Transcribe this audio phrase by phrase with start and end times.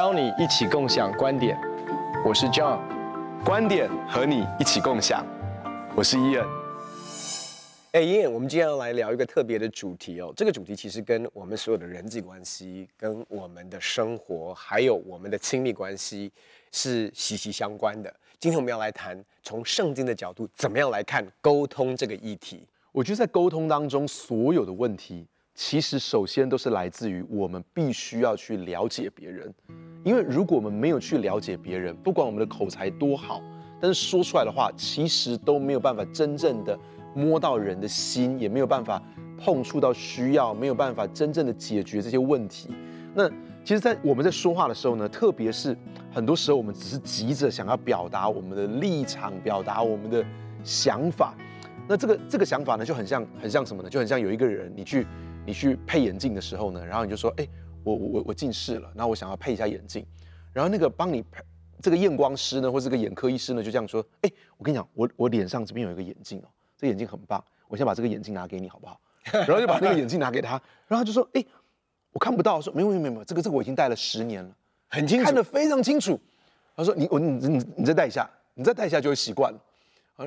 [0.00, 1.60] 邀你一起共享观点，
[2.24, 2.80] 我是 John，
[3.44, 5.26] 观点和你一起共享，
[5.94, 6.46] 我是伊恩。
[7.92, 10.32] 哎伊恩我们今天要来聊一个特别的主题哦。
[10.34, 16.32] 这个主题其实跟我们所有的人际关系、跟我们的生活，还有我们的亲密关系
[16.72, 18.10] 是息息相关的。
[18.38, 22.66] 今天我们要来谈从圣经的角度，怎么样来看沟通这个议题。
[22.90, 25.26] 我觉得在沟通当中，所有的问题。
[25.62, 29.52] 其实，首先都是来自于我们必须要去了解别人，
[30.02, 33.42] 因为如果我们没有去了解别人，不管我们的口才多好，
[33.78, 36.76] 但是说出来的话，其实都没有办法真正的
[37.14, 39.02] 摸到人的心，也没有办法
[39.36, 42.70] 碰触到需要，没有办法真正的解决这些问题。
[43.14, 43.28] 那
[43.62, 45.76] 其实，在我们在说话的时候呢，特别是
[46.10, 50.24] 很多时候，我们只是急着想要表达我们的立场，表达我们的
[50.64, 51.34] 想法。
[51.86, 53.90] 那这个这个想法呢，就很像很像什么呢？
[53.90, 55.06] 就很像有一个人，你去。
[55.46, 57.48] 你去配眼镜的时候呢，然后你就说，哎，
[57.82, 60.06] 我我我我近视了，然后我想要配一下眼镜，
[60.52, 61.42] 然后那个帮你配
[61.82, 69.00] 这个验光师呢，或者这个眼科医师呢，就这样说，哎，我跟你讲，我我脸上这边有一个眼镜哦，这个眼镜很棒，我先把这个眼镜拿给你好不好？
[69.32, 70.52] 然后就把那个眼镜拿给他，
[70.86, 71.44] 然后他就说，哎，
[72.12, 74.54] 我看不到，说没有没有没有，这个这个我已经戴了十年了，
[74.88, 76.20] 很清楚，看得非常清楚。
[76.76, 79.60] 他说，你我你你你再戴一下，你再戴一下就会习惯了。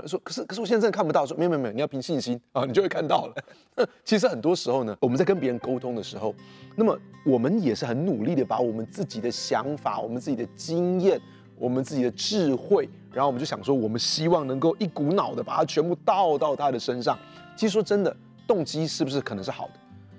[0.08, 1.26] 说，可是可是我现在真的看不到。
[1.26, 3.88] 说，没有没有没有，你要凭信心啊，你就会看到了。
[4.04, 6.34] 其实很多时候呢，我们在跟别人沟通的时候，
[6.76, 11.20] 那么我们也是很努力的把我们自己的想法、我们自己的经验、
[11.58, 17.18] 我们自己的智慧，然后我们就想说，我们希望能够一股脑的把它全部倒到他的身上。
[17.56, 18.16] 其实说真的，
[18.48, 19.74] 动机是不是可能是好的？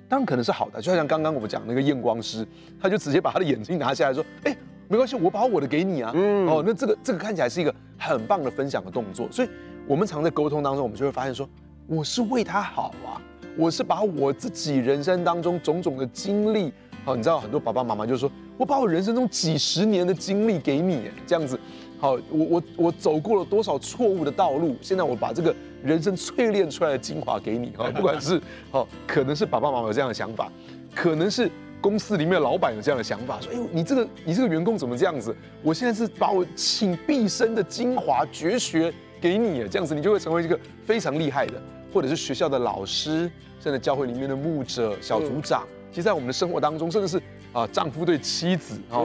[0.09, 0.81] 当然可能是好的。
[0.81, 2.47] 就好像刚刚我们讲那个验光师，
[2.81, 4.57] 他就直接把他的眼镜拿下来说，哎。
[4.89, 6.13] 没关系，我把我的给你啊。
[6.15, 9.49] 嗯，哦，那这个这个看起来是一个很棒的分享的动作，所以
[9.87, 11.49] 我们常在沟通当中，我们就会发现说，
[11.87, 13.21] 我是为他好啊，
[13.57, 16.73] 我是把我自己人生当中种种的经历，
[17.05, 21.59] 好，你知道很多爸爸妈妈就说，我把我人生中几十年的经历给你，这样子，
[21.99, 28.41] 好，我我我走过了多少错误的道路，现在我把这个人生淬炼出来的精华给你，哈，不管是
[28.71, 30.53] 好，可能是爸爸妈妈有这样的想法，
[30.95, 31.51] 可能是。
[31.85, 35.37] 公司里面的老板有这样的想法，说：“哎呦，你这个你这个员工怎么这样子？
[35.63, 38.91] 我现在是把我请毕生的精华绝学
[39.21, 41.61] 给你，这样子你就会成为一个非常厉害的，
[41.93, 43.31] 或者是学校的老师，
[43.61, 45.67] 甚至教会里面的牧者、小组长。
[45.91, 49.05] 其实，在我们的生活当中，甚至是啊丈夫对妻子啊，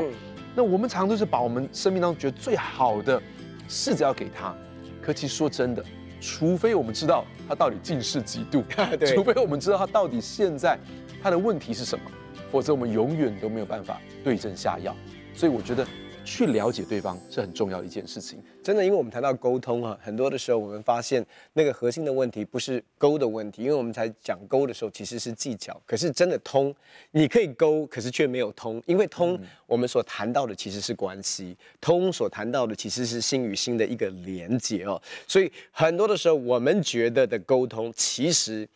[0.55, 3.21] 那我们常常都是把我们生命当中觉得最好的
[3.67, 4.55] 试着要给他。
[5.01, 5.83] 可其实说真的，
[6.21, 8.63] 除非我们知道他到底近视几度，
[9.13, 10.79] 除非我们知道他到底现在
[11.21, 12.05] 他的问题是什么。”
[12.51, 14.95] 否则我们永远都没有办法对症下药，
[15.33, 15.85] 所以我觉得
[16.25, 18.41] 去了解对方是很重要的一件事情。
[18.61, 26.75] 真的，因为我们谈到沟通啊，很多的时候我们发现那个核心的问题不是沟的问题，因为我们才讲沟的时候其实是技巧，可是真的通，
[27.11, 38.67] 你可以沟，可是却没有通，因为通我们所谈到的其实是关系，通所谈到的其实是心与心的一个连接哦，所以很多的时候我们觉得的沟通，其实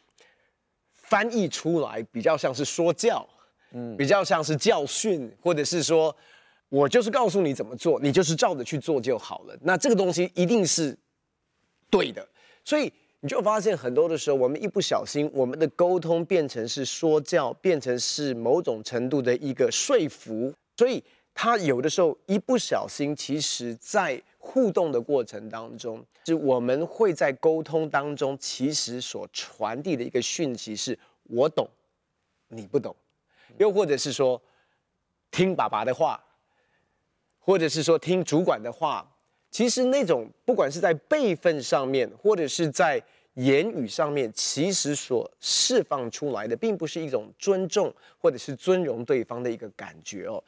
[0.92, 3.28] 翻译出来比较像是说教。
[3.74, 6.16] 嗯，比较像是教训，或者是说，
[6.70, 9.58] 我就是告诉你怎么做，你就是照着去做就好了。
[9.62, 10.98] 那这个东西一定是
[11.90, 12.28] 对的，
[12.64, 20.54] 所以你就发现很多的时候，我们一不小心，我们的沟通变成是说教，变成是某种程度的一个说服。
[20.78, 31.68] 所以他有的时候一不小心，其实在互动的过程当中，是我们会在沟通当中，其实所传递的一个讯息是：我懂，
[32.50, 32.96] 你不懂。
[33.58, 34.42] 又或者是说，
[35.32, 36.24] 听爸爸的话，
[37.40, 39.08] 或者是说听主管的话，
[39.52, 43.02] 其实那种不管是在辈分上面，或者是在
[43.36, 50.44] 言语上面，其实所释放出来的，并不是一种尊重或者是尊荣对方的一个感觉哦。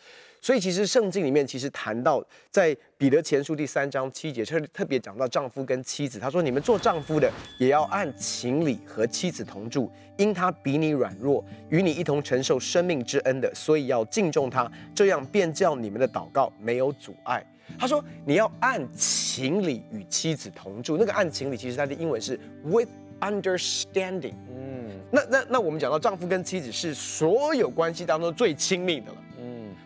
[0.46, 17.44] 所以其实圣经里面其实谈到，在彼得前书第三章七节，特特别讲到丈夫跟妻子，他说：“你们做丈夫的也要按情理和妻子同住，因他比你软弱，与你一同承受生命之恩的，所以要敬重他，这样便叫你们的祷告没有阻碍。”
[17.80, 22.90] 他说：“你要按情理与妻子同住，那个按情理其实它的英文是 with
[23.20, 24.36] understanding。
[24.56, 29.18] 嗯，那那那我们讲到丈夫跟妻子是所有关系当中最亲密的了。”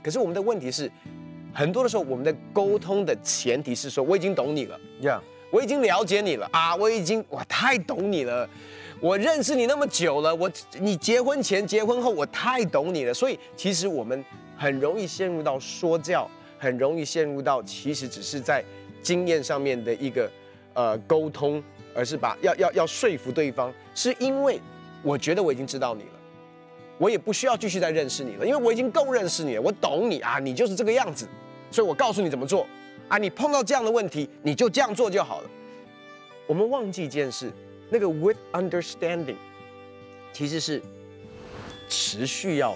[0.01, 0.91] 可是我们的问题是，
[1.53, 5.19] 很多的时候，我们的沟通的前提是说，我已经懂你了，Yeah.
[5.51, 8.47] 我已经了解你了啊，我已经哇太懂你了，
[8.99, 10.49] 我认识你那么久了，我
[10.79, 14.23] 你结婚前结婚后，我太懂你了，所以其实我们
[14.55, 16.29] 很容易陷入到说教，
[16.59, 18.63] 很容易陷入到其实只是在
[19.01, 20.29] 经验上面的一个
[20.75, 21.63] 呃沟通，
[21.95, 24.61] 而是把要要要说服对方，是因为
[25.01, 26.18] 我觉得我已经知道你了。
[26.99, 31.27] 我也不需要继续再认识你了，因为我已经够认识你了，我懂你啊，你就是这个样子，
[31.71, 32.67] 所以我告诉你怎么做
[33.07, 35.49] 啊，你碰到这样的问题，你就这样做就好了。
[36.45, 37.51] 我们忘记一件事，
[37.89, 39.37] 那个 with understanding，
[40.33, 40.81] 其实是
[41.87, 42.75] 持续要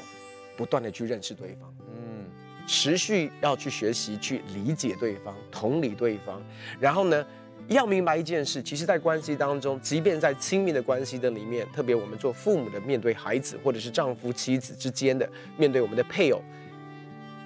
[0.56, 2.26] 不断的去认识对方，嗯，
[2.66, 6.42] 持续要去学习去理解对方，同理对方，
[6.80, 7.26] 然后呢，
[7.70, 15.28] 要明白一件事，其实，在关系当中，即便在亲密的关系的里面，特别我们做父母的，面对孩子，或者是丈夫妻子之间的，
[15.58, 16.42] 面对我们的配偶，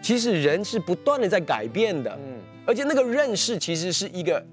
[0.01, 4.43] 其实人是不断的在改变的，嗯，而且那个认识其实是一个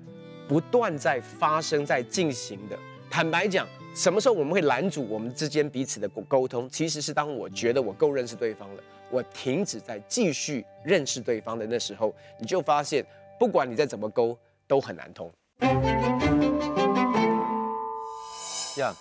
[0.47, 2.79] 不断在发生、在进行的。
[3.11, 6.69] 坦白讲，什么时候我们会拦阻我们之间彼此的沟通？
[6.69, 13.05] 其实是当我觉得我够认识对方了，我停止在继续认识对方的那时候，你就发现，
[13.39, 15.33] 不管你再怎么沟，都很难通。
[18.77, 18.95] 呀，yeah,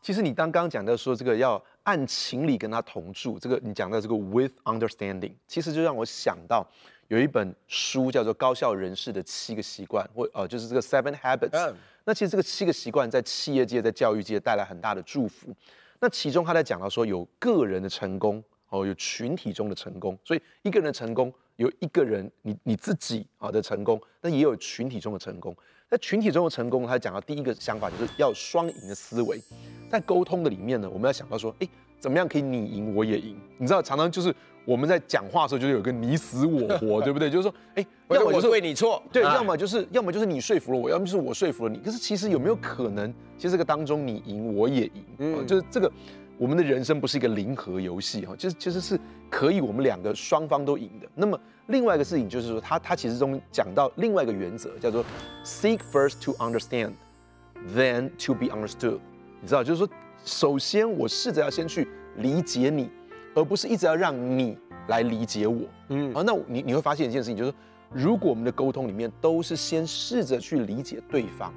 [0.00, 6.66] 其实你刚刚讲到说这个要按情理跟他同住，这个你讲到这个 with understanding，其实就让我想到
[7.08, 11.74] 有一本书叫做《高效人士的七个习惯》，或呃就是这个 Seven Habits。
[12.04, 15.52] 那其实这个七个习惯在企业界、在教育界带来很大的祝福。
[15.98, 25.56] 那其中他在讲到说有个人的成功哦，有群体中的成功，所以一个人的成功有一个人你你自己啊的成功，但也有群体中的成功。
[25.88, 29.40] 那群体中的成功，他讲到第一个想法就是要双赢的思维。
[29.88, 31.68] 在沟通的里面呢，我们要想到说，哎，
[32.00, 33.38] 怎么样可以你赢我也赢？
[33.56, 34.34] 你知道，常常就是
[34.64, 37.30] 我们在讲话的时候，就是有个你死我活， 对不对？
[37.30, 41.78] 就是说，哎，要么就是我对你错，对，要么就是要么就是你说服了我，要么就是我说服了你。
[41.78, 45.90] 可是其实有没有可能，其实这个当中你赢我也赢，嗯，就是这个。
[46.38, 48.98] 我们的人生不是一个零和游戏哈，就是其实是
[49.30, 51.08] 可以我们两个双方都赢的。
[51.14, 51.38] 那么
[51.68, 55.04] 另外一个事情就是说，他他其实中讲到另外一个原则，叫做
[55.44, 56.92] seek first to understand,
[57.74, 58.98] then to be understood。
[59.40, 59.88] 你知道，就是说，
[60.24, 62.90] 首先我试着要先去理解你，
[63.34, 64.58] 而不是一直要让你
[64.88, 65.62] 来理解我。
[65.88, 67.56] 嗯，好，那你你会发现一件事情，就是说，
[67.92, 71.50] 如果我们的沟通里面都是先试着去理解对方，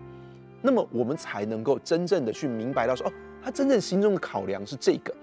[0.61, 3.11] 那么我们才能够真正的去明白到说哦。
[3.43, 5.13] 他真正心中的考量是这个，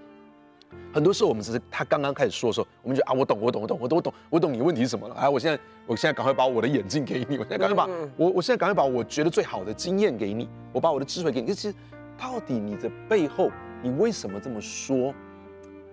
[0.93, 5.15] 很多时候我们只是他刚刚开始说的时候，我们就啊，我懂，我懂，我懂，我懂，我懂，我懂你问题是什么了。
[5.15, 7.87] 哎，我现在，我现在赶快把我的眼镜给你，我现在赶快把
[8.17, 11.47] 我，我现在赶快把我觉得最好的经验给你，我把我的智慧给你。
[11.53, 11.75] 其实，
[12.17, 15.13] 到底你的背后，你为什么这么说？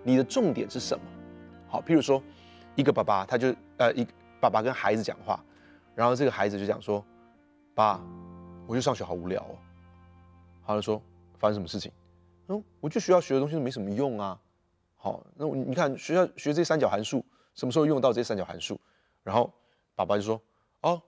[0.02, 1.04] 你的重点是什么？
[1.68, 2.22] 好，譬如说，
[2.74, 4.06] 一个爸爸，他就呃，一
[4.40, 5.42] 爸爸跟孩子讲话，
[5.94, 7.04] 然后这个孩子就讲说，
[7.74, 8.00] 爸，
[8.66, 9.56] 我去上学好无聊哦。
[10.66, 11.00] 他就说
[11.38, 11.92] 发生什么事情？
[12.48, 14.38] 嗯，我就学校学的东西都没什么用啊。
[14.96, 17.24] 好，那你看学校学这些三角函数，
[17.54, 18.78] 什么时候用到这些三角函数？
[19.22, 19.52] 然后
[19.94, 20.40] 爸爸就说
[20.82, 21.00] ：“哦，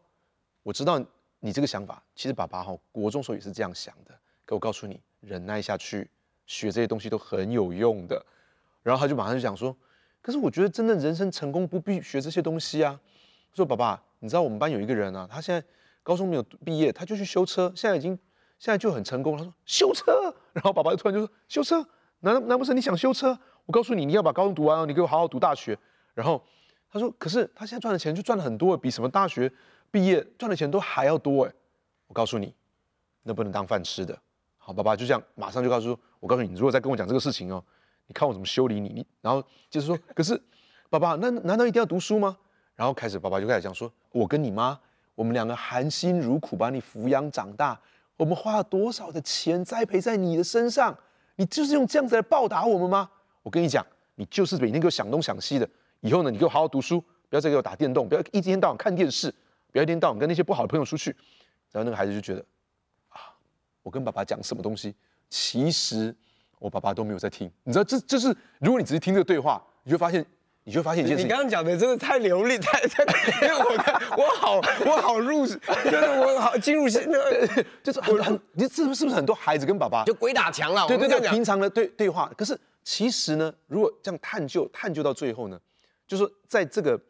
[0.63, 1.03] 我知道
[1.41, 2.03] 你这个想法。
[2.15, 4.15] 其实爸爸哈，国中时候也是这样想的。
[4.45, 6.11] 可我告诉你，忍耐下去，
[6.47, 8.25] 学这些东西都很有用的。”
[8.83, 9.77] 然后他就马上就讲说
[10.23, 13.01] ：“可是我觉得真的人生成功不必学这些东西啊。”
[13.53, 15.67] 说爸爸，你知道我们班有一个人啊，他现在
[16.03, 18.19] 高中没有毕业，他就去修车，现在已经。
[18.59, 19.37] 现在就很成功。
[19.37, 21.87] 他说修车，然后爸爸就突然就说修车，
[22.21, 23.39] 难难不成你想修车？
[23.67, 25.77] 我告诉你，你要把高中读完哦，你给我好好读大学。
[26.15, 26.43] 然后
[26.91, 29.53] 他说，可是他现在赚的钱就赚了很多，比什么大学
[29.91, 31.53] 毕业赚的钱都还要多哎。
[32.07, 32.55] 我告诉你，
[33.23, 34.17] 那不能当饭吃的。
[34.57, 37.63] 好，爸爸就这样马上就告诉说，我告诉你，你如果再跟我讲这个事情哦，
[38.07, 38.89] 你看我怎么修理你。
[38.91, 40.41] 你然后就是说，可是
[40.89, 42.37] 爸爸，那难道一定要读书吗？
[42.77, 44.79] 然后开始爸爸就开始讲说，我跟你妈，
[45.15, 47.79] 我们两个含辛茹苦把你抚养长大。
[48.17, 50.97] 我们花了多少的钱栽培在你的身上？
[51.37, 53.11] 你就是用这样子来报答我们吗？
[53.43, 55.69] 我跟你讲，你就是每天给我想东想西的。
[56.01, 59.31] 以后呢，你给我好好读书，不要再给我打电动，不要一天到晚看电视，
[59.71, 61.11] 不要一天到晚跟那些不好的朋友出去。
[61.73, 62.41] 然后那个孩子就觉得，
[63.11, 63.21] 啊，
[63.83, 64.95] 我跟爸爸讲什么东西，
[65.29, 66.15] 其实
[66.59, 67.51] 我爸爸都没有在听。
[67.65, 70.25] 你知道，这这是如果你只是听这个对话，你就发现。
[70.69, 80.85] 你就发现一件事情，你刚刚讲的真的太流利，太 太，因为我看我好我好入，就是我好进入那个，就是很很，你是不是不是很多孩子跟爸爸就鬼打墙了？
[80.89, 82.29] 对对对，平常的对对话。
[82.37, 85.61] 可是其实呢，如果这样探究探究到最后呢，
[86.05, 87.01] 就是说在这个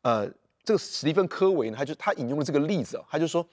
[0.00, 0.26] 呃
[0.64, 3.46] 这个史蒂芬科维呢，他就他引用了这个例子啊，他就说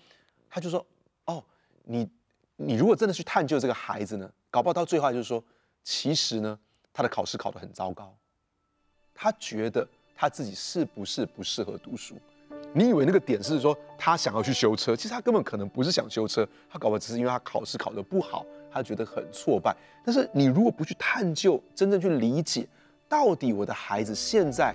[0.50, 0.86] 他就说
[1.26, 1.44] 哦，
[1.84, 2.10] 你
[2.56, 5.44] 你如果真的去探究这个孩子呢，搞不好到最后就是说，
[5.84, 6.58] 其实呢
[6.94, 8.16] 他的考试考得很糟糕。
[9.22, 9.86] 他觉得
[10.16, 12.16] 他自己是不是不适合读书？
[12.72, 19.76] 你以为那个点是说他想要去修车，其实他根本可能不是想修车，他搞不好只是因为他考试考得不好，他觉得很挫败。
[20.06, 22.66] 但是你如果不去探究，真正去理解，
[23.10, 24.74] 到底我的孩子现在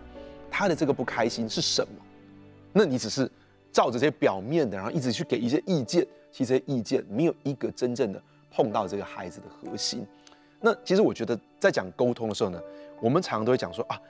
[0.50, 1.94] 他的这个不开心是什么？
[2.70, 3.30] 那你只是
[3.72, 10.06] 照着这些表面的，然后一直去给一些意见，其实这些意见没有一个真正的碰到这个孩子的核心。
[10.60, 12.60] 那其实我觉得在讲沟通的时候呢，
[13.00, 14.00] 我们常常都会讲说啊，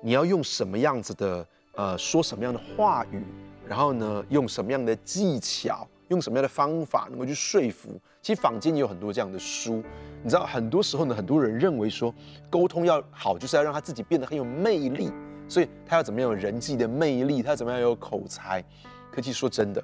[0.00, 3.22] 你要用什么样子的呃，说什么样的话语，
[3.66, 8.00] 然后呢，用什么样的技巧，用什么样的方法能够去说服。
[8.22, 9.82] 其实坊间也有很多这样的书，
[10.22, 12.14] 你知道，很多时候呢，很多人认为说
[12.48, 15.12] 沟通要好，就是要让他自己变得很有魅力，
[15.48, 18.64] 所以他要怎么样有人际的魅力，他要怎么样有口才。
[19.10, 19.82] 可其实说真的，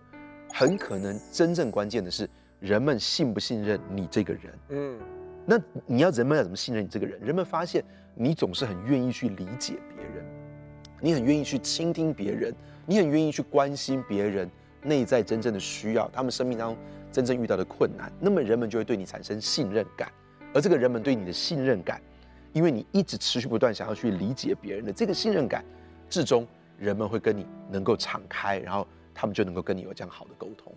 [0.53, 2.29] 很可能真正关键的是
[2.59, 4.59] 人们信不信任你这个人。
[4.71, 4.99] 嗯。
[5.45, 7.21] 那你要人们要怎么信任你这个人？
[7.21, 7.85] 人们发现
[8.15, 10.25] 你总是很愿意去理解别人，
[11.01, 12.55] 你很愿意去倾听别人，
[12.87, 14.49] 你很愿意去关心别人
[14.83, 16.79] 内在真正的需要，他们生命当中
[17.11, 20.11] 真正遇到的困难，那么人们就会对你产生信任感。
[20.55, 22.01] 而这个人们对你的信任感，
[22.53, 25.65] 因为你一直持续不断想要去理解别人的这个信任感，
[26.09, 26.47] 至终
[26.79, 30.73] 人们会跟你能够敞开，然后他们就能够跟你有这样好的沟通。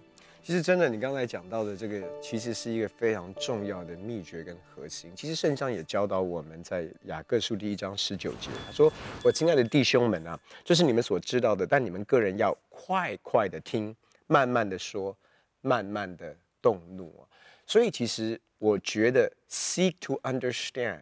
[0.45, 5.11] 其实真的，你刚才讲到的这个，其实是一个非常重要的秘诀跟核心。
[5.15, 8.93] 其实圣经上也教导我们在雅各书第一章十九节，他说
[9.25, 13.95] ：“我亲爱的弟兄们啊，这是你们所知道的，但你们个人要快快的听，
[14.27, 15.17] 慢慢的说，
[15.61, 17.25] 慢慢的动怒啊。”
[17.65, 21.01] 所以其实我觉得 seek to understand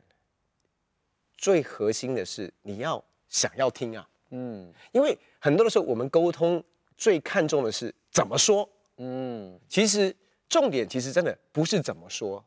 [1.35, 6.63] 最核心的是你要想要听啊，嗯，因为很多的时候我们沟通
[6.95, 8.69] 最看重的是怎么说。
[8.97, 10.15] 嗯，其实
[10.47, 12.45] 重点其实真的不是怎么说，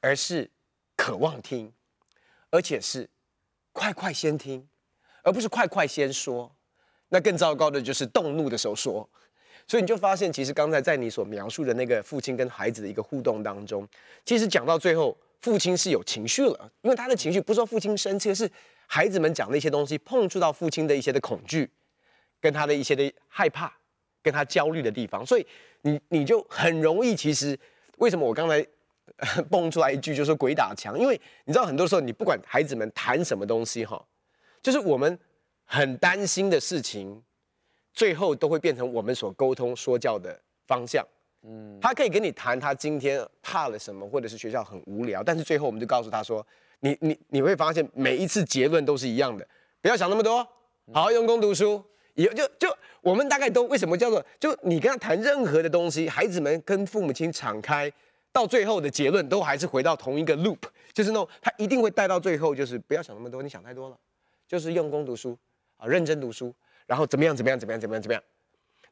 [0.00, 0.48] 而是
[0.94, 1.72] 渴望听，
[2.50, 3.10] 而且是
[3.72, 4.68] 快快先听，
[5.24, 6.54] 而不是快快先说。
[7.08, 9.08] 那更糟糕的就是动怒的时候说。
[9.66, 13.86] 所以你就发现，其实刚才在你所描述的那个父亲跟孩子的一个互动当中，
[14.24, 18.48] 其实讲到最后，父亲是有情绪了，因为他的情绪不是说父亲生气，是
[18.86, 21.68] 孩子们讲的一些东西碰触到父亲的一些的恐惧，
[22.40, 23.72] 跟他的一些的害怕。
[24.24, 25.44] 跟他焦虑的地方，所以
[25.82, 27.14] 你你就很容易。
[27.14, 27.58] 其实
[27.98, 28.66] 为什么我刚才
[29.50, 30.98] 蹦出来一句就是鬼打墙？
[30.98, 34.02] 因为你知道，很多时候你不管孩子们谈什么东西哈，
[34.62, 35.18] 就是我们
[35.64, 37.22] 很担心的事情，
[37.92, 41.06] 最后都会变成我们所沟通说教的方向。
[41.44, 46.44] 嗯，他可以跟你谈他今天怕了什么，或者是学校很无聊，但是最后我们就告诉他说，
[46.80, 49.46] 你你你会发现每一次结论都是一样的，
[49.80, 50.38] 不要想那么多，
[50.92, 51.84] 好好用功读书。
[52.14, 52.68] 也就就
[53.00, 57.90] 我们大概都为什么叫做就你跟他谈任何的东西，孩子们跟父母亲敞开，
[58.32, 60.58] 到最后的结论都还是回到同一个 loop，
[60.92, 63.98] 就是那种他一定会带到最后，就是不要想那么多，你想太多了，
[64.46, 65.36] 就是用功读书
[65.76, 66.54] 啊，认真读书，
[66.86, 68.22] 然后怎么样怎么样怎么样怎么样怎么样。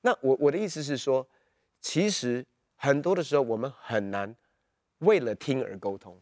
[0.00, 1.27] 那我我的意思是说，
[1.81, 2.45] 其实
[2.77, 4.35] 很多的时候我们很难
[5.00, 6.19] 为了听而沟通。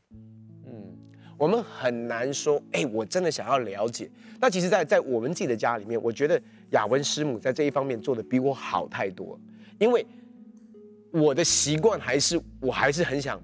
[1.38, 4.10] 我们很难说，哎，我真的想要了解。
[4.40, 6.40] 那其实在，在在我们自己的家里面，我觉得
[6.70, 9.38] 雅文师母在这一方面做的比我好太多。
[9.78, 10.04] 因为
[11.12, 13.40] 我的习惯还是，我还是很想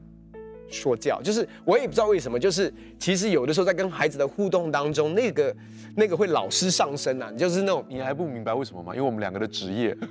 [0.68, 5.56] 说教，就是我也不知道为什么，就是其实有的时候在跟孩子的互动当中，那个
[5.96, 8.92] 那个会老师上身啊，就是那种你还不明白为什么吗？
[8.94, 9.96] 因为我们两个的职业。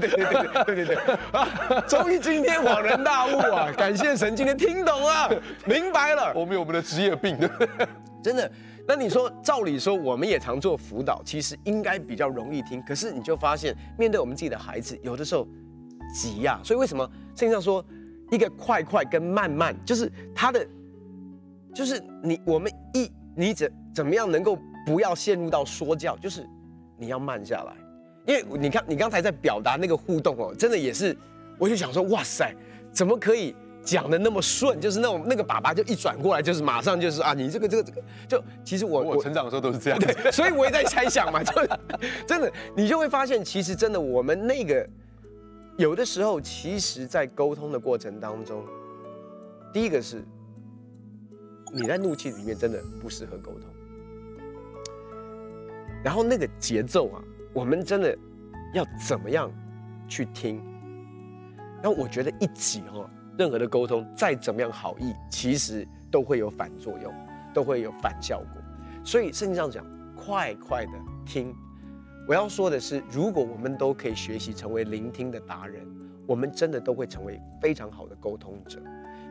[0.00, 0.96] 对对对对对对对
[1.32, 1.80] 啊！
[1.88, 3.72] 终于今天恍然大悟啊！
[3.76, 5.30] 感谢神，今天听懂了，
[5.64, 6.32] 明白了。
[6.34, 7.86] 我们有我们的职业病，对不对？
[8.22, 8.50] 真的。
[8.86, 12.82] 那你说，照理说，我们也常做辅导，其实应该比较容易听。
[12.82, 15.46] 可是你就发现，面对我们自己的孩子，有的时候
[16.12, 16.60] 急呀。
[16.64, 17.84] 所以为什么圣经上说，
[18.30, 20.66] 一个快快跟慢慢，就是他的，
[21.72, 26.44] 就是你我们一你怎怎么样能够不要陷入到说教，就是
[26.98, 27.72] 你要慢下来。
[28.24, 31.16] 因为你看，你刚才在表达那个互动哦，真的也是，
[31.58, 32.54] 我就想说，哇塞，
[32.92, 33.52] 怎么可以
[33.82, 34.80] 讲的那么顺？
[34.80, 41.52] 就是那种那个爸爸就一转过来，就是马上就是啊，你这个这个这个，就其实我我成长的时候都是这样，对， 所以我也在猜想嘛，就
[42.24, 44.88] 真的，你就会发现，其实真的我们那个
[45.76, 48.64] 有的时候，其实在沟通的过程当中，
[49.72, 50.24] 第一个是
[51.74, 53.62] 你在怒气里面真的不适合沟通，
[56.04, 57.18] 然后那个节奏啊。
[57.52, 58.16] 我们真的
[58.72, 59.50] 要怎么样
[60.08, 60.60] 去听？
[61.82, 67.12] 那我觉得一起哈，任何的沟通再怎么样好意，其实都会有反作用，
[67.52, 68.62] 都会有反效果。
[69.04, 69.84] 所以圣经上讲，
[70.16, 70.92] 快快的
[71.26, 71.54] 听。
[72.26, 75.84] 我要说的是，如果我们都可以学习成为聆听的达人，
[76.24, 78.80] 我们真的都会成为非常好的沟通者。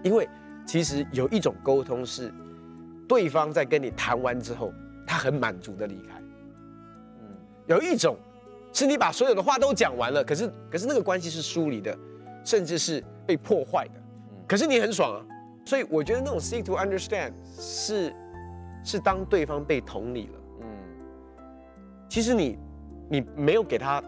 [0.03, 0.27] 因为
[0.65, 2.31] 其实有一种沟通是，
[3.07, 4.73] 对方在跟你谈完之后，
[5.07, 6.20] 他很满足的离开。
[7.67, 8.17] 有一种，
[8.73, 11.97] 是你把所有的话都讲完了，可是可是那个关系是疏离的，
[12.43, 14.01] 甚至是被破坏的，
[14.47, 15.25] 可是你很爽啊，
[15.65, 18.13] 所以我觉得那种 seek to understand 是
[18.83, 20.67] 是当对方被同理了，嗯，
[22.09, 22.57] 其实你
[23.09, 24.03] 你没有给他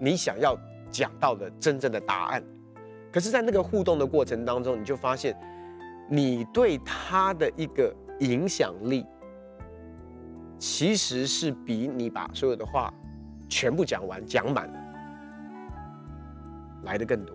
[0.00, 0.58] 你想要
[0.90, 2.42] 讲到的真正的答案，
[3.12, 5.36] 可是，在那个互动的过程当中，你就发现
[6.08, 9.06] 你对他的一个影响力，
[10.62, 12.94] 其实是比你把所有的话
[13.48, 14.78] 全部讲完、讲满了
[16.84, 17.34] 来的更多。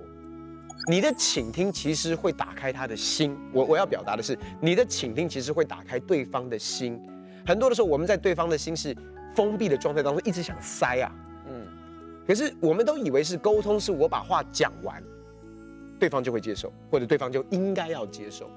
[0.87, 3.37] 你的倾听其实会打开他的心。
[3.51, 6.97] 我我要表达的是，你的倾听其实会打开对方的心。
[7.45, 8.95] 很多的时候，我们在对方的心是
[9.35, 11.11] 封闭的状态当中，一直想塞啊。
[11.49, 11.67] 嗯。
[12.25, 15.03] 可是我们都以为是沟通，是我把话讲完，
[15.99, 18.49] 对方就会接受，或者对方就应该要接受。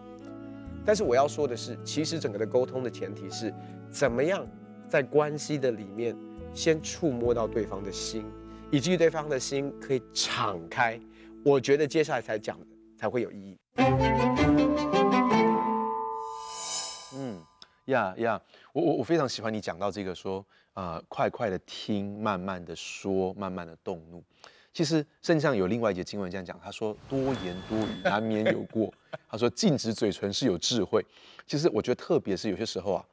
[0.86, 3.52] 但是我要说的是，其实整个的沟通的前提是，
[3.90, 4.46] 怎么样
[4.90, 6.16] 在关系的里面
[6.52, 8.24] 先触摸到对方的心，
[8.72, 11.00] 以至于对方的心可以敞开。
[11.44, 12.66] 我觉得接下来才讲的
[12.98, 13.56] 才会有意义。
[17.14, 17.40] 嗯，
[17.84, 18.42] 呀呀，
[18.72, 24.20] 我我我非常喜欢你讲到这个说，啊、快快的听，慢慢的说，慢慢的动怒。
[24.72, 28.92] 其实圣经上有另外一节经文这样讲，他说多言多语难免有过。
[29.30, 31.06] 他说禁止嘴唇是有智慧。
[31.46, 33.04] 其实我觉得特别是有些时候啊，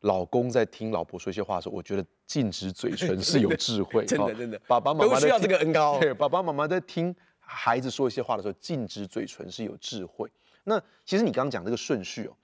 [0.00, 4.04] 老公在听老婆说一些话的时候，我觉得禁止嘴唇是有智慧。
[4.06, 5.98] 真的真的，爸爸妈妈都需要这个恩膏。
[6.00, 10.30] 对，爸爸妈妈在听孩子说一些话的时候，禁止嘴唇是有智慧。
[10.64, 12.36] 那其实你刚刚讲这个顺序哦，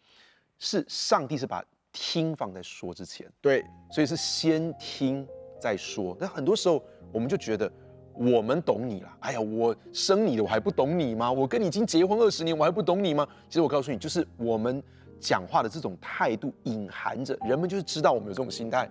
[0.58, 3.30] 是上帝是把听放在说之前。
[3.40, 5.26] 对，所以是先听
[5.60, 6.16] 再说。
[6.18, 6.82] 但很多时候
[7.12, 7.70] 我们就觉得。
[8.16, 11.32] 我们懂你了，哎呀，我生你的我还不懂你吗？
[11.32, 13.26] 我跟你已经结婚二十年，我还不懂你吗？
[13.48, 14.80] 其实我告诉你，就是我们
[15.20, 18.88] 讲话的这种态度，隐含着人们就是知道我们有这种心态。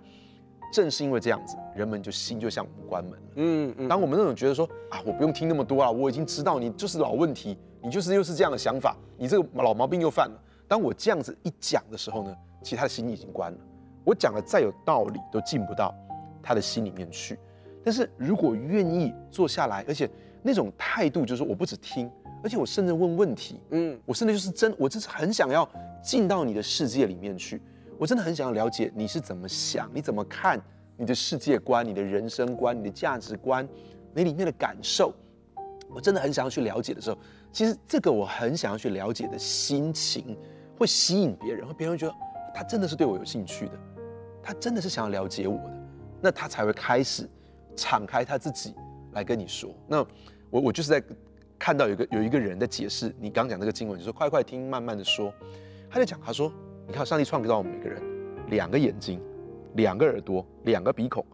[0.72, 3.20] 正是因为这样子，人们就心就像我们关门了。
[3.36, 3.88] 嗯嗯。
[3.88, 10.36] 当我们那种觉得说啊，我不用听那么多啊，我已经知道你就是老问题，你就是又是这样的想法，你这个老毛病又犯了。
[10.68, 13.58] 当我这样子一讲的时候呢，其实他的心已经关了。
[14.04, 15.94] 我讲的再有道理，都进不到
[16.42, 17.38] 他的心里面去。
[17.84, 20.10] 但是如果愿意坐下来，而且
[20.42, 22.10] 那种态度就是我不只听，
[22.44, 25.68] 而且我甚至问问题，嗯，我甚至就是真，我真是很想要
[26.04, 27.62] 进到你的世界里面去，
[27.98, 30.62] 我真的很想要了解你是怎么想，你怎么看
[30.98, 33.68] 你的世界观、你的人生观、你的价值观，
[34.14, 35.14] 你里面的感受，
[35.90, 37.18] 我真的很想要去了解的时候，
[37.52, 40.38] 其实这个我很想要去了解的心情，
[40.78, 42.14] 会吸引别人，会别人会觉得
[42.54, 43.80] 他真的是对我有兴趣的，
[44.42, 45.84] 他真的是想要了解我的，
[46.22, 47.30] 那他才会开始。
[47.76, 48.76] 敞开他自己
[49.14, 50.06] 来跟你说，那
[50.52, 51.04] 我我就是在
[51.64, 55.34] 看到有个有一个人在解释你刚讲那个经文，就说快快听，慢慢的说。
[55.90, 56.52] 他在讲，他说，
[56.86, 58.04] 你看上帝创造我们每个人，
[58.50, 59.18] 两个眼睛，
[59.76, 61.26] 两个耳朵，两个鼻孔，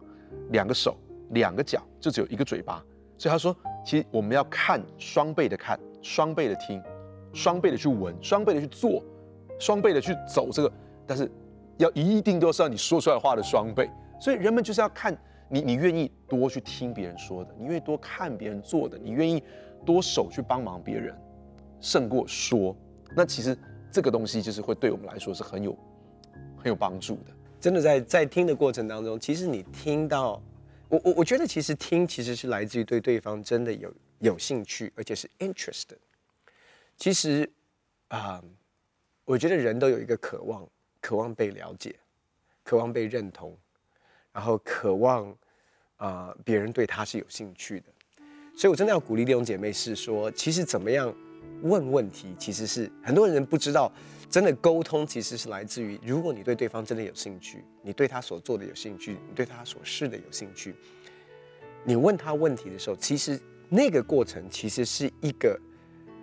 [0.50, 0.96] 两个手，
[1.30, 2.80] 两个脚，就只有一个嘴巴。
[3.18, 6.80] 所以他说，其实我们要看双倍的看，双倍的听，
[7.32, 9.02] 双倍的去闻，双倍的去做，
[9.58, 10.72] 双倍的去走这个，
[11.08, 11.28] 但是
[11.78, 13.90] 要一定都是要你说出来话的双倍。
[14.20, 15.12] 所以人们就是要看。
[15.52, 19.42] 你你愿意多去听别人说的，你愿意多看别人做的，你愿意
[19.84, 21.16] 多手去帮忙别人，
[21.80, 22.76] 胜过说。
[23.16, 23.56] 那其实
[23.90, 25.76] 这个东西就是会对我们来说是很有
[26.56, 27.32] 很有帮助的。
[27.60, 30.42] 真的在在听的过程当中，其实你听到
[30.88, 35.88] 我我我觉得其实听其实是来自于对对方真的有有兴趣，而且是 interest。
[36.96, 37.50] 其实
[38.08, 38.42] 啊、
[39.24, 40.68] 我觉得人都有一个渴望，
[41.00, 41.94] 渴望被了解，
[42.62, 43.56] 渴望被认同。
[44.32, 45.36] 然后渴望，
[45.96, 47.86] 啊、别人对他是有兴趣的，
[48.56, 51.14] 所以我真的要鼓励弟兄姐妹是说，其实怎么样
[51.62, 53.90] 问问题，其实是很多人不知道，
[54.28, 60.74] 真的沟通其实是来自于，如果你对对方真的有兴趣，你对他所做的有兴趣，你对他所示的有兴趣，
[61.84, 65.58] 你问他问题的时候，其实那个过程其实是一个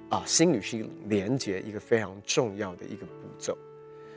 [0.09, 3.57] 啊心理是连接一个非常重要的一个步骤，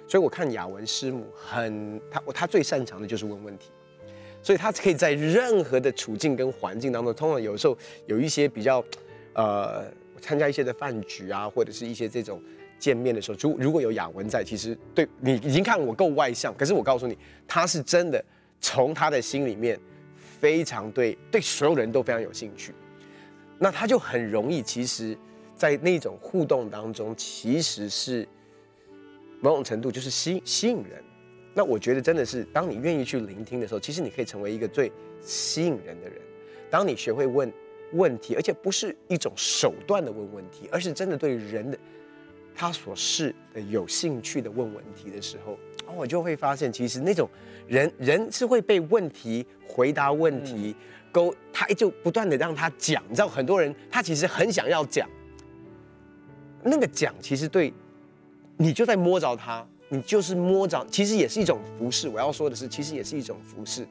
[0.07, 3.71] 所以我看雅文师母很他他最擅长的就是问问题。
[4.43, 7.77] 所以他可以在任何的处境跟环境当中，通常有时候
[8.07, 8.83] 有一些比较，
[9.35, 9.85] 呃，
[10.21, 12.43] 参加一些的饭局啊，或者是一些这种
[12.79, 18.25] 见面的时候，如如果有雅文在，其实对你已经看我够外向，可是我告诉你，他是真的
[18.61, 19.79] 从他的心里面
[20.15, 22.73] 非常对对所有人都非常有兴趣，
[23.59, 25.15] 那他就很容易，其实，
[25.55, 28.27] 在那种互动当中，其实是
[29.43, 31.05] 某种程度就是吸吸引人。
[31.53, 36.21] 那我觉得真的是，当你愿意去聆听的时候，其实你可以成为一个最吸引人的人。
[36.71, 37.53] 当你学会问
[37.93, 41.77] 问题，而且不是一种手段的问问题，而是真的对人的
[42.55, 45.59] 他所是的有兴趣的问问题的时候，
[45.97, 47.29] 我就会发现，其实那种
[47.67, 50.77] 人人是会被问题回答问题
[51.11, 53.03] 勾，他就不断的让他讲。
[53.09, 55.11] 你知道，很多人他其实很想要讲，
[56.63, 57.75] 那个讲其实对
[58.57, 59.67] 你就在摸着他。
[59.93, 62.09] 你就是摸着，其实也是一种服饰。
[62.09, 63.87] 我要说的是，其实也是一种服饰。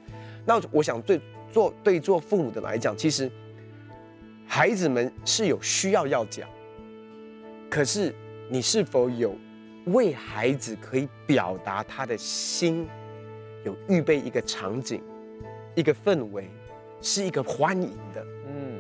[0.46, 1.20] 那我想对
[1.52, 3.30] 做对做父母的来讲，其实
[4.48, 6.48] 孩子们是有需要要讲，
[7.70, 8.16] 可是
[8.50, 9.36] 你是否有
[9.88, 12.88] 为孩子可以表达他的心，
[13.66, 15.04] 有预备一个场景，
[15.76, 16.50] 一个氛围，
[17.02, 18.80] 是一个欢迎的，嗯，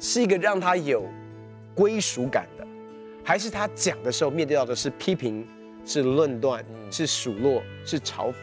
[0.00, 1.04] 是一个让他有
[1.74, 2.66] 归属感的，
[3.22, 5.46] 还是他讲的时候面对到的是批评、
[5.88, 8.34] 是论断、是数落、是嘲讽？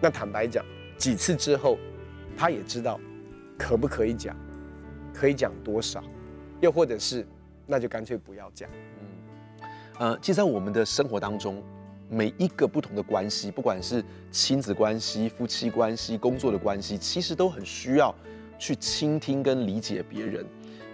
[0.00, 0.64] 那坦白讲，
[0.96, 1.78] 几次之后，
[2.36, 2.98] 他也知道
[3.56, 4.36] 可不可以讲，
[5.14, 6.02] 可以讲多少，
[6.60, 7.24] 又或者是
[7.66, 8.68] 那就干脆不要讲。
[9.60, 9.68] 嗯
[10.00, 11.62] 呃，其实，在我们的生活当中，
[12.10, 18.12] 每一个不同的关系，不管是亲子关系、夫妻关系、工作的关系，其实都很需要
[18.58, 20.44] 去倾听跟理解别人。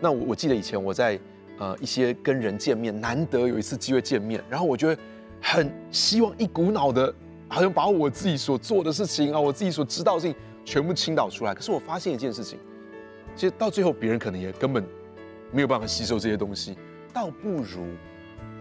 [0.02, 1.18] 那我我记得以前我在
[1.58, 4.98] 呃一些跟人见面，难得有一次机会见面，然后我就会
[5.44, 7.14] 很希望一股脑的，
[7.48, 11.54] 好像把我自己所做的事情啊，我自己所知道的事情全部倾倒出来。
[11.54, 12.58] 可是我发现一件事情，
[13.36, 14.82] 其实到最后别人可能也根本
[15.52, 16.76] 没有办法吸收这些东西，
[17.12, 17.86] 倒不如。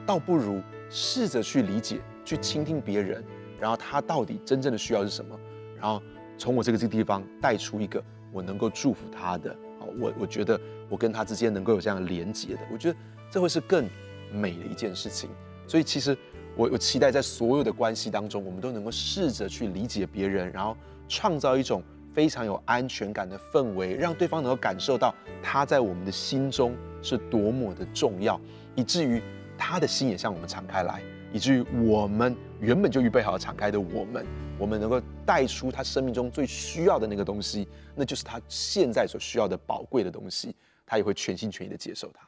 [0.06, 3.24] 倒不如试着去理解、去倾听别人，
[3.58, 5.39] 然后他到底真正的需要是什么，
[5.78, 6.04] 然后
[6.38, 12.98] 从我这个这个地方带出一个我能够祝福他的，好，我我觉得我跟他之间能够有这样连接的，我觉得
[13.32, 13.89] 这会是更
[14.30, 15.30] 美的一件事情。
[15.69, 16.17] 所以其实
[16.56, 20.76] 我我期待在所有的关系当中，我们都能够试着去理解别人，然后
[21.08, 28.39] 创造一种非常有安全感的氛围，让对方能够感受到他在我们的心中是多么的重要，
[28.76, 29.22] 以至于。
[29.56, 34.26] 他的心也向我们敞开来，以至于我们原本就预备好敞开的我们，
[34.58, 40.54] 我们能够带出他生命中最需要的那个东西，那就是他现在所需要的宝贵的东西，
[40.88, 42.28] 他也会全心全意的接受它。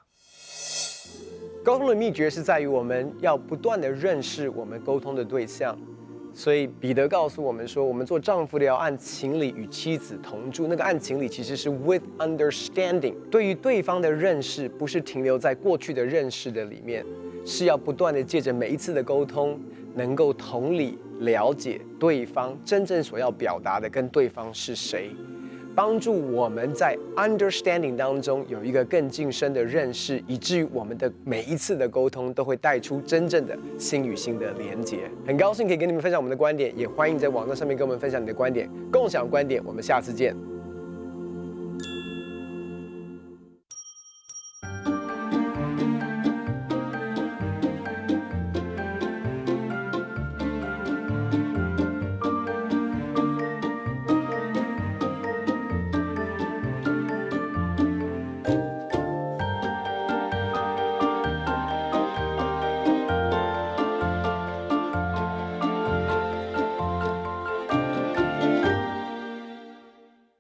[1.66, 5.76] 沟通的秘诀是在于我们要不断的认识我们沟通的对象。
[6.32, 10.68] 所以彼得告诉我们说，我们做丈夫的要按情理与妻子同住。
[10.68, 17.04] 那个按情理其实是 with understanding，对于对方的认识不是停留在过去的认识的里面，
[17.44, 19.60] 是要不断的借着每一次的沟通，
[19.96, 25.10] 能够同理了解对方真正所要表达的跟对方是谁。
[25.76, 35.00] 帮助我们在 understanding 当中有一个更近深的认识，以至于我们的每一次的沟通都会带出真正的心与心的连接。
[35.28, 39.62] 很高兴可以跟你们分享我们的观点，也欢迎在网络上面跟我们分享你的观点，共享观点。
[39.66, 40.55] 我们下次见。